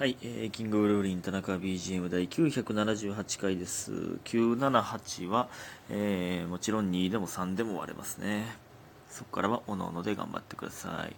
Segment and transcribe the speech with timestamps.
[0.00, 3.92] はい、えーキングブルーリン田中 BGM 第978回です。
[4.24, 5.50] 978は、
[5.90, 8.46] えーもちろん2でも3でも割れますね。
[9.10, 11.14] そこからはおのおので頑張ってください。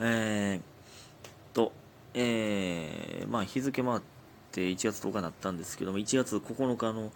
[0.00, 1.72] えー、と、
[2.12, 4.00] えーまあ日付回っ
[4.50, 7.12] て1月10日になったんですけども、1月9日の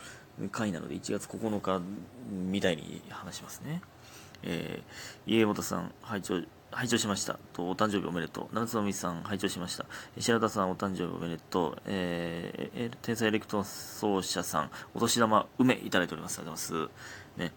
[0.50, 1.82] 回なので、1月9日
[2.30, 3.82] みたいに話しますね。
[4.42, 7.38] えー、家元さん、拝聴、拝聴しました。
[7.52, 8.54] と、お誕生日おめでとう。
[8.54, 9.86] 七つのみさん、拝聴しました。
[10.18, 11.82] 白田さん、お誕生日おめでとう。
[11.86, 16.38] えー、天才エレクトーン奏者さん、お年玉、梅、いただいております。
[16.38, 17.40] ありがとうございます。
[17.40, 17.52] ね。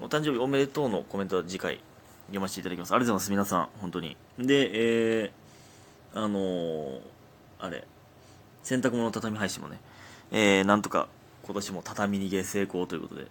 [0.00, 1.80] お誕生日おめでとうのコメントは次回
[2.26, 2.92] 読ませていただきます。
[2.92, 3.30] ありがとうございます。
[3.30, 4.16] 皆さん、本当に。
[4.38, 7.00] で、えー、あのー
[7.64, 7.86] あれ、
[8.62, 9.80] 洗濯物畳配信もね、
[10.30, 11.08] えー、なんとか
[11.44, 13.26] 今年も畳逃げ成功ということで、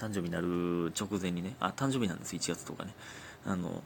[0.00, 2.94] 誕生日になる直前にね、あ、誕生日なんです、1月とかね。
[3.44, 3.82] あの、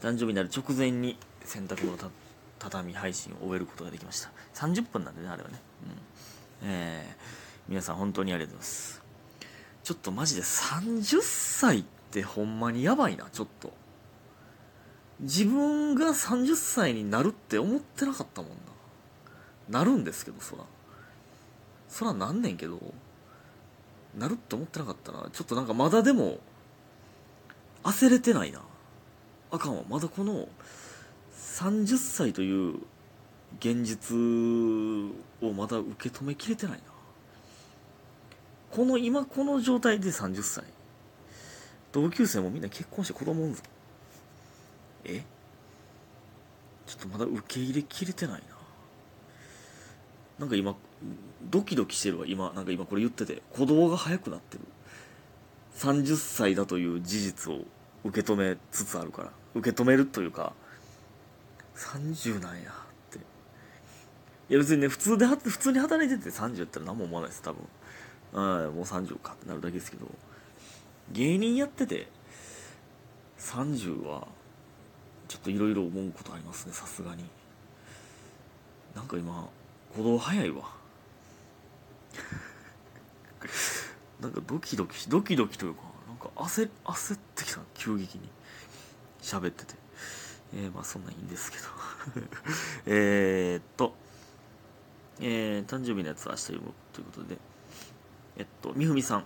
[0.00, 2.08] 誕生日になる直前に洗濯物た
[2.58, 4.30] 畳配信を終えることができました。
[4.54, 5.60] 30分なんでね、あれはね。
[6.62, 6.68] うん。
[6.70, 7.14] えー、
[7.68, 9.02] 皆さん本当にありがとうございます。
[9.82, 13.70] ちょっとマジで30歳ってほんまにやばいな、ちょっと。
[15.20, 18.50] 自分が30歳になるって思ってなかったもん
[19.68, 19.80] な。
[19.80, 20.64] なるんですけど、そら。
[21.90, 22.80] そらなんねんけど、
[24.18, 26.38] なるって思ってなかったら、ちょっとなんかまだでも、
[27.82, 28.62] 焦れてないな。
[29.50, 29.82] あかんわ。
[29.88, 30.48] まだこの、
[31.36, 32.76] 30歳という
[33.58, 34.16] 現実
[35.42, 36.84] をまだ受け止めきれてないな。
[38.70, 40.64] この、今この状態で30歳。
[41.92, 43.62] 同級生もみんな結婚して子供産むぞ。
[45.04, 45.22] え？
[46.86, 48.53] ちょっとまだ受け入れきれてないな。
[50.38, 50.74] なんか今、
[51.50, 54.64] ドキドキしてるわ、今、なんか今これ言ってて、鼓動が速くなってる。
[55.76, 57.60] 30歳だという事実を
[58.04, 59.32] 受け止めつつあるから。
[59.54, 60.52] 受け止めるというか、
[61.76, 63.18] 30なんやって。
[63.18, 63.20] い
[64.48, 67.62] や別にね、普通で、普通に働いてて30やったら何も思わないです、多分。
[68.32, 70.06] うん、もう30かってなるだけですけど、
[71.12, 72.08] 芸人やってて、
[73.38, 74.26] 30は、
[75.28, 77.24] ちょっといろいろ思うことありますね、さすがに。
[78.94, 79.48] なんか今、
[79.94, 80.62] 鼓動早いわ。
[84.20, 88.28] なんかドキドキ、ドキドキというか、なんか焦、焦ってきた、急激に。
[89.22, 89.74] 喋ってて。
[90.54, 91.64] えー、まあそんなんいいんですけど。
[92.86, 93.94] えーっと、
[95.20, 97.38] えー、誕生日のやつは明日読むということで、
[98.36, 99.24] えっと、みふみさん。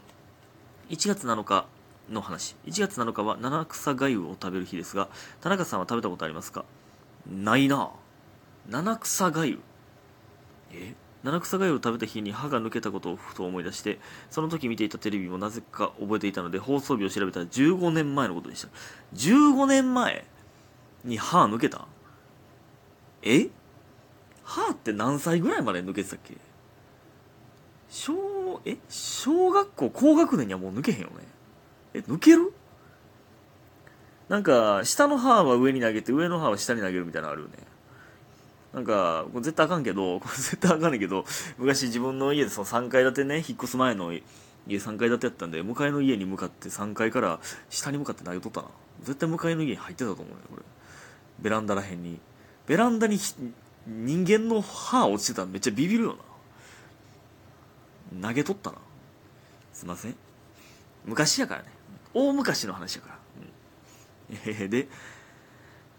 [0.91, 1.67] 1月7日
[2.11, 2.56] の話。
[2.67, 5.09] 1月7日は七草がゆを食べる日ですが、
[5.41, 6.65] 田中さんは食べたことありますか？
[7.27, 7.91] ないな
[8.69, 9.61] 七草がゆ。
[10.73, 13.99] え七草がゆを食べた日に歯が抜けたことをふと思い出して、
[14.31, 18.69] その時見ていたテレビもなぜか覚えていたので、放送日を調べたら15年前のことでした。
[19.15, 20.25] 15年前
[21.05, 21.87] に歯抜けた？
[23.23, 23.49] え？
[24.45, 26.37] 歯って何歳ぐらいまで抜けてたっけ？
[27.91, 28.77] 小、え？
[28.89, 31.15] 小学校高学年にはもう抜けへんよね。
[31.95, 32.55] え、抜ける？
[34.29, 37.55] なんか、下の歯は上に投げて、上の歯は下に投げるみたいなのあるよね。
[38.73, 41.25] なんか、これ絶対あかんけど、こ れ絶対あかんねんけど、
[41.56, 44.23] 昔自分の家でその3階建てね、引っ越す前の家
[44.69, 47.41] 3階建てやったんで、向かいの家に向かって3階から
[47.71, 48.69] 下に向かって投げとったな。
[49.03, 50.62] 絶対向かいの家に入ってたと思うね、これ。
[51.41, 52.21] ベランダらへんに。
[52.67, 53.19] ベランダに
[53.87, 56.17] 人間の歯落ちてたらめっちゃビビるよ
[58.12, 58.29] な。
[58.29, 58.79] 投げとったな。
[59.73, 60.15] すいません。
[61.05, 61.69] 昔やからね。
[62.12, 63.19] 大昔の話やから。
[63.41, 64.89] うん、えーで、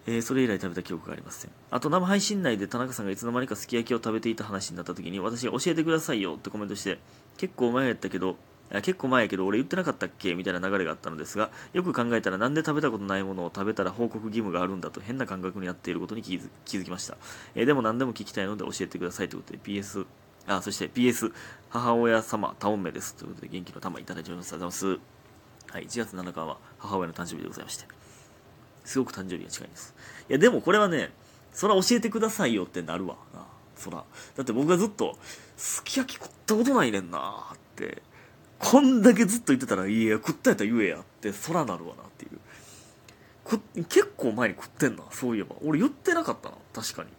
[0.08, 1.52] えーそれ以来食べた記憶がありません。
[1.72, 7.00] あと生配信内で田中さんがいつの間にかすき焼きを食べていた話になった時に私が教えてくださいよってコメントして、
[7.38, 8.38] 結構前やったけど、
[8.72, 17.18] 結構前やけど俺言ってなかったっけみたいな流れがあったのですが、よく考えたらなんで食べたことないものを食べたら報告義務があるんだと変な感覚になっていることに気づ気づきました。
[17.56, 20.06] えーでも何でも聞きたいので教えてくださいということで PS、
[20.48, 21.34] あ、そして PS、
[21.70, 23.16] 母親様、タオンメです。
[23.16, 24.54] ということで元気の玉いただいております。
[24.54, 25.74] ありがとうございます。
[25.74, 27.99] はい、1月7日は母親の誕生日でございまして。
[28.86, 29.94] すごく誕生日が近いんです。
[30.30, 31.12] いや、でもこれはね、
[31.54, 33.46] そら教えてくださいよってなるわな。
[33.76, 34.04] そら。
[34.36, 35.18] だって僕がずっと、
[35.58, 38.02] すき焼き食ったことないねんなって、
[38.60, 42.40] こんだけずっと言ってたら、いや、食ったやったら言えやって、そらなるわなっていう。
[43.46, 45.56] く結構前に食ってんな、そういえば。
[45.64, 47.10] 俺言ってなかったな、確かに。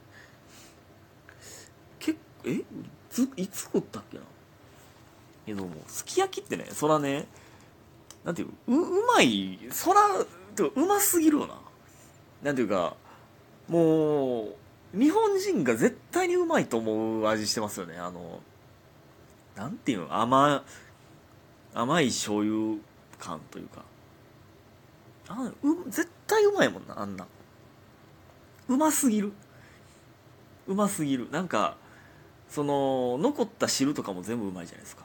[1.98, 2.14] け
[2.44, 2.52] え？
[2.52, 2.64] い
[3.10, 4.24] つ、いつ食ったっけな？
[5.46, 7.26] けども、すき焼きってね、そらね、
[8.24, 10.00] なんていう、う、うまい、そら、
[10.50, 11.54] てかうますぎるよな。
[12.42, 12.96] なんていうか、
[13.68, 14.44] も
[14.94, 17.96] う、日本人が絶対にうまいと思う味してますよね。
[17.96, 18.40] あの、
[19.56, 20.64] なんていうの、甘、
[21.74, 22.78] 甘い醤油
[23.18, 23.82] 感というか。
[25.28, 27.26] あう絶対うまいもんな、あんな。
[28.68, 29.32] うますぎる。
[30.70, 31.76] うますぎるなんか
[32.48, 35.02] その残った汁とかも全部うまいじゃないですか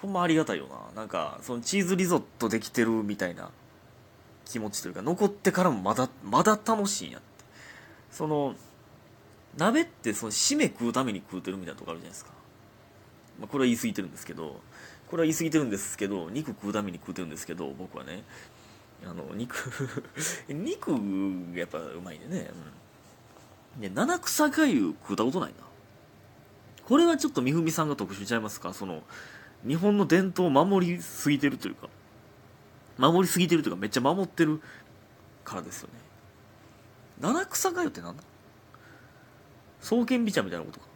[0.00, 3.50] ほんまありがたいよななんかそのチーズリゾットできてるみたいな
[4.44, 7.34] 気持ちというか残ってからもまだまだ楽しいんやって。
[8.14, 8.54] その
[9.56, 12.30] 鍋ってその締め食うために食うてるみたいなとこあるじゃないですか、
[13.40, 14.60] まあ、これは言い過ぎてるんですけど
[15.08, 18.22] これは言い過ぎてるんですけど肉食うために食うてるんですけど僕はね
[19.04, 19.56] あの肉
[20.48, 20.92] 肉
[21.52, 22.50] がやっぱうまいんでね、
[23.74, 25.56] うん、で七草がゆ食うたことないな。
[26.84, 28.74] これはちょっと三文さんが特殊ちゃいますか？
[28.74, 29.02] その
[29.66, 31.88] 日本の伝統を守りすぎてるというか。
[32.98, 34.60] 守りすぎてるというかめっちゃ守ってる
[35.44, 35.94] からですよね。
[37.20, 38.22] 七草がゆって何だ？
[39.80, 40.86] 双剣美茶みたいなことか。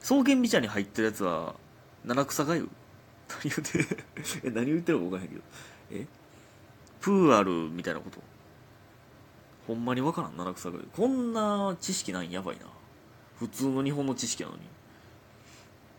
[0.00, 1.54] 双剣美茶に入ってるやつは
[2.04, 2.68] 七草がゆ
[3.28, 3.96] 何言って
[4.46, 5.42] え何言ってるか分からへんけど。
[5.90, 6.06] え？
[7.00, 8.20] プーアルみたいなこと。
[9.66, 10.36] ほんまに分からん。
[10.36, 12.66] 七草がゆこんな知識ないんやばいな。
[13.38, 14.62] 普通の日本の知識なのに。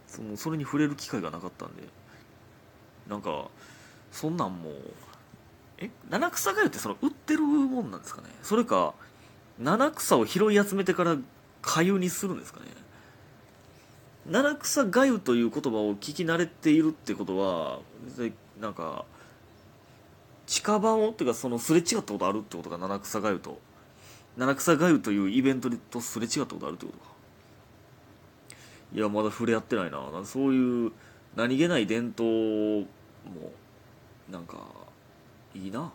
[0.08, 1.84] そのそれに触れる機会がなかったんで。
[3.08, 3.50] なんか
[4.12, 4.74] そんなんもう
[5.78, 8.28] え七草がゆってその売ってるもんなんですかね？
[8.44, 8.94] それか
[9.60, 11.18] 七草を拾い集めてから
[11.62, 12.66] かゆにするんですかね？
[14.30, 17.80] 七草がゆという言葉を聞き慣れているってことは
[18.60, 19.06] なんか
[20.46, 23.60] 近場をっていうかそのすれ違ったことあるってことか七草がゆと。
[24.38, 27.06] 七草がゆというイベントとすれ違ったことあるってことか。
[28.94, 30.00] いやまだ触れ合ってないな。
[30.26, 30.92] そういう
[31.36, 32.86] 何気ない伝統も
[34.32, 34.58] なんか
[35.56, 35.92] いいな、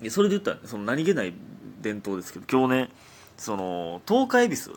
[0.00, 1.32] うん、それで言ったら、ね、その何気ない
[1.80, 2.90] 伝統ですけど今日ね
[3.36, 4.76] その東海恵比寿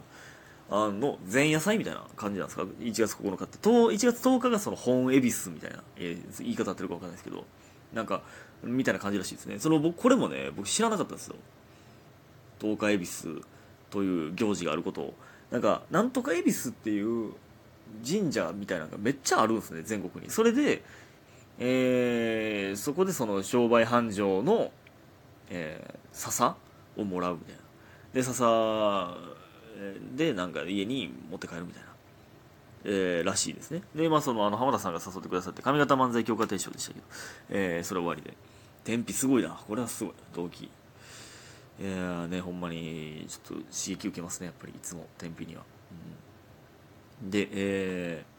[0.69, 3.57] の前夜祭みたいな感じなんですか？1月9日って。
[3.57, 7.45] 1月10日がその本恵比寿みたいな、えー、言い方合ってるか分かんないですけど
[7.93, 8.21] なんか
[8.63, 9.59] みたいな感じらしいですね。
[9.59, 11.35] その僕これもね僕知らなかったんですよ。
[12.59, 13.41] 東海恵比寿
[13.89, 15.13] という行事があることを。
[15.51, 17.33] なんかなんとか恵比寿っていう
[18.05, 20.29] 神社みたいなのがめっちゃあるんですね全国に。
[20.29, 20.83] それで、
[21.59, 24.71] えー、そこでその商売繁盛の、
[25.49, 26.55] えー、笹
[26.97, 27.61] をもらうみたいな。
[28.13, 29.17] で笹
[30.15, 31.89] でなんか家に持って帰るみたいな、
[32.85, 33.81] えー、らしいですね。
[33.95, 37.05] でまあそのあの浜田さんが誘ってくださって上方漫才強化提唱でしたけど、
[37.49, 38.35] えー、それ終わりで。
[38.83, 39.49] 天日すごいな。
[39.49, 40.13] これはすごい。
[40.33, 40.63] 動機。
[41.79, 44.47] いやねほんまにちょっと刺激受けますね。
[44.47, 45.63] やっぱりいつも天日には、
[47.21, 48.36] うん、でえー、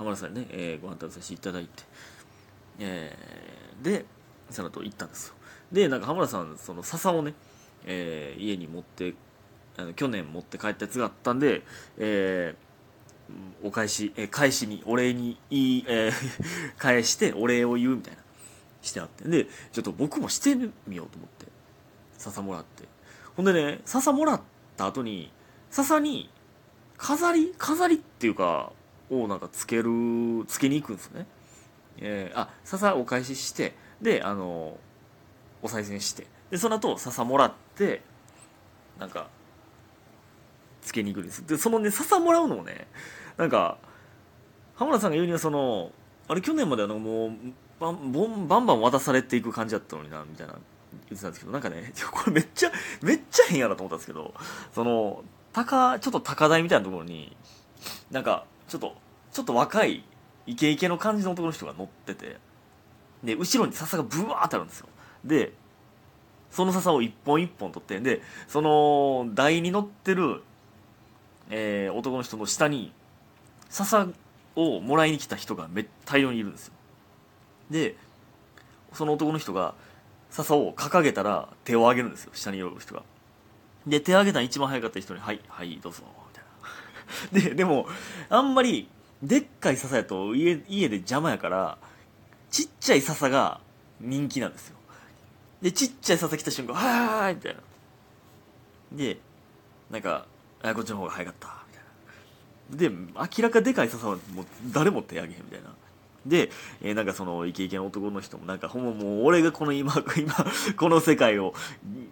[0.00, 1.82] 浜田さんにね、えー、ご飯食べさせていただいて
[2.80, 4.06] えー、で
[4.48, 5.34] その後行ったんですよ。
[5.70, 7.34] でなんか浜田さんその笹をね、
[7.84, 9.14] えー、家に持って
[9.76, 11.62] あの去年持って帰ったやつがあったんで、
[11.98, 16.12] えー、お返し、えー、返しにお礼に言い、えー、
[16.78, 18.22] 返してお礼を言うみたいな
[18.80, 19.28] してあって。
[19.28, 20.54] でちょっと僕もして
[20.86, 21.46] みようと思って
[22.16, 22.88] 笹もらって。
[23.36, 24.40] ほんでね笹もらっ
[24.76, 25.30] た後に
[25.70, 26.30] 笹に
[26.96, 28.72] 飾り飾りっていうか
[29.10, 29.90] をなんかつける
[30.46, 31.26] つけに行くんですね。
[31.98, 34.78] えー、あ笹お返ししてであの
[35.62, 38.02] お賽銭してでその後笹もらって
[38.98, 39.28] なんか
[40.82, 41.46] つけに行くんです。
[41.46, 42.86] でそのね笹もらうのもね
[43.36, 43.78] なんか
[44.76, 45.92] 浜田さんが言うにはその
[46.28, 47.30] あれ去年まであのもう
[47.80, 50.54] バンバンバン渡されていく感じだったのになみたいな
[51.08, 52.72] 言ってたんですけどなんかね これめっちゃ
[53.02, 54.34] めっちゃ変やなと思ったんですけど
[54.74, 57.36] その高ちょっと高台みたいなところに
[58.10, 58.94] なんかちょっと
[59.32, 60.04] ちょっと若い
[60.46, 62.38] イケイケの感じの男の人が乗ってて
[63.22, 64.88] で後ろに笹がブワーってあるんですよ。
[65.24, 65.52] で
[66.50, 70.42] その笹を一本一本取ってでその台に乗ってる、
[71.50, 72.92] えー、男の人の下に
[73.68, 74.08] 笹
[74.56, 76.72] をもらいに来た人がめ大量にいるんですよ。
[77.70, 77.96] で
[78.92, 79.74] その男の人が
[80.30, 82.32] 笹を掲げたら手を挙げるんですよ。
[82.34, 83.02] 下にいる人が。
[83.86, 86.39] で手を挙げた一番早かった人に「はいはいどうぞ」みた
[87.32, 87.86] ででも
[88.28, 88.88] あんまり
[89.22, 91.78] でっかい笹やと家家で邪魔やから
[92.50, 93.60] ちっちゃい笹が
[94.00, 94.76] 人気なんですよ。
[95.60, 97.60] でちっちゃい笹来た瞬間「はーい!」みたいな。
[98.92, 99.18] で
[99.90, 100.26] なんか
[100.62, 101.74] 「あこっちの方が早かった」み
[102.78, 102.96] たいな。
[102.96, 105.74] で明らかでかい笹はもう誰も手挙げへんみたいな。
[106.26, 106.50] で、
[106.82, 110.34] えー、なんかそのイケイケの男の人もなんかほんまもう俺がこの今今
[110.76, 111.54] この世界を、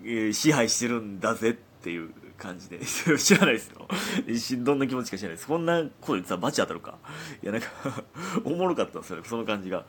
[0.05, 2.11] えー、支配してるんだぜっていう。
[2.39, 2.79] 感じで。
[3.19, 4.65] 知らないですよ。
[4.65, 5.47] どんな気持ちか知らないです。
[5.49, 6.97] こんなこと言ってさバチ当たるか。
[7.43, 7.69] いやなんか
[8.45, 9.23] おもろかったんですよ。
[9.25, 9.85] その感じが。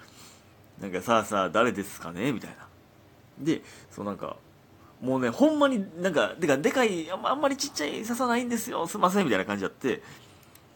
[0.81, 2.31] なんかさあさあ誰ですかね？
[2.31, 2.67] みたいな。
[3.37, 4.37] でそうなんか
[5.01, 8.85] もうねほんまになんかでかでかいあんまりちっちゃい笹ないんですよ。
[8.87, 9.25] すいません。
[9.25, 10.01] みたいな感じやって。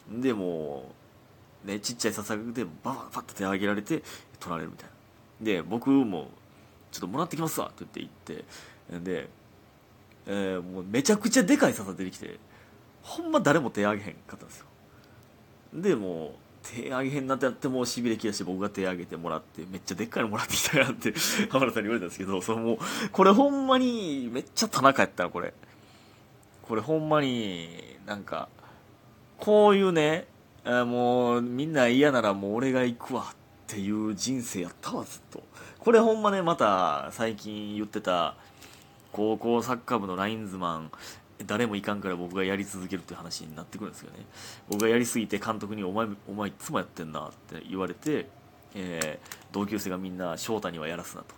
[0.09, 0.93] でも
[1.65, 4.03] うねちっちゃい笹でバババッと手を挙げられて
[4.39, 4.93] 取られるみたいな。
[5.41, 6.29] で僕も
[6.91, 7.67] ちょっともらってきますわ。
[7.67, 8.99] って言って行って。
[8.99, 9.29] で
[10.25, 12.37] えーもうめちゃくちゃでかい笹出てきて
[13.01, 14.65] ほんま誰も手挙げへんかったんですよ。
[15.73, 16.31] でもう
[16.63, 21.13] 手挙げへんなってなってもうしびれ切らして僕が手挙げてもらってめっちゃでっかいのもらってきたやんって
[21.51, 22.77] 浜田さんに言われたんですけどそのもう
[23.11, 25.53] これほんまにめっちゃ田中やったなこれ。
[26.61, 28.47] これほんまになんか
[29.37, 30.27] こういうね
[30.63, 33.35] あもうみんな嫌ならもう俺が行くわっ
[33.67, 35.43] ていう人生やったわずっと。
[35.79, 38.37] これほんまねまた最近言ってた
[39.13, 40.91] 高校サッカー部のラインズマン
[41.45, 44.25] 誰もいかんから僕がやり続けるっていう話になってくるんですよね。
[44.69, 48.27] 僕がやりすぎて監督に「お前お前いつもやってんな」って言われて、
[48.75, 51.35] えー同級生がみんな翔太にはやらすなと。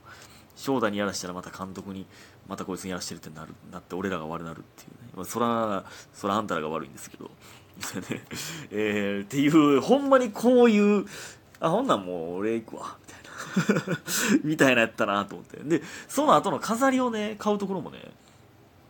[0.55, 2.05] 翔太にやらしたらまた監督に
[2.47, 7.29] またこいつにやらしてるってなるなって俺らが悪なるっていうね、まあ、そらそらあんたらが悪いんですけど。
[8.71, 11.05] えーっていうほんまにこういう
[11.59, 12.97] あほんなんもう俺行くわ。
[14.43, 15.57] みたいなやったなと思って。
[15.63, 17.99] でその後の飾りをね買うところもね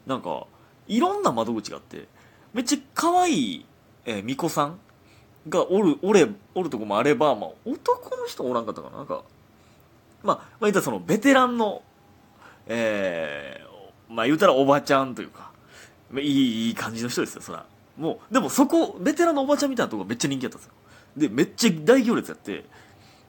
[0.05, 0.45] なんか
[0.87, 2.07] いろんな窓口があって
[2.53, 3.65] めっちゃ可愛い、
[4.05, 4.79] えー、巫女さん
[5.49, 8.97] がおるおれおるとこもあれば、まあ、男の人おらんかったかな。
[8.97, 9.23] なんか
[10.23, 11.83] まあ、まあ、言ったらそのベテランの
[12.67, 15.51] えー、まあ言うたらおばちゃんというか
[16.09, 17.65] まいいいい感じの人ですよそら。
[17.97, 20.73] もうでもそこベテランのおばちゃんみたいなとこがめっちゃ人気やったんですよ。
[21.15, 22.65] でめっちゃ大行列やって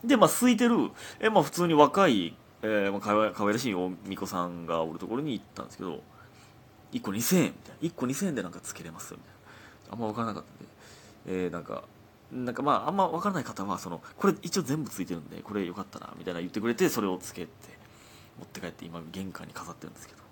[0.07, 0.91] でまあ空いてる。
[1.21, 6.03] えまあ普通に若い、えーまあ、かわかわいらしいお巫女さんがおるところに行ったんですけど
[6.93, 7.89] 1個2000円みたいな。
[7.89, 9.95] 1個2000円でなんかつけれますよみたいな。
[9.95, 10.65] あんま分からなかったんで。
[11.45, 11.85] えー、なんか
[12.33, 17.49] なんかまああんま分からない方はそのこれ一応全部ついてるんでこれよかったなみたいな言ってくれてそれをつけて
[18.39, 20.27] 持って帰って今玄関に飾ってるんですけど。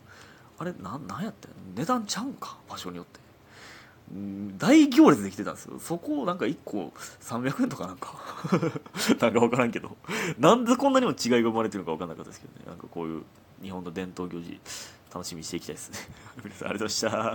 [0.57, 2.57] あれななんやって値段ちゃうんか？
[2.69, 3.19] 場所によって。
[4.59, 5.79] 大行列できてたんですよ。
[5.79, 8.17] そこをなんか1個300円とかなんか。
[9.21, 9.97] なんか分からんけど。
[10.39, 12.67] なんでこんなにも違いが生まれてるのか分からなかったですけどね。
[12.67, 13.23] なんかこういう
[13.63, 14.61] 日本の伝統行事
[15.13, 15.99] 楽しみにしていきたいですね。
[16.45, 17.33] 皆さんありがとうございました。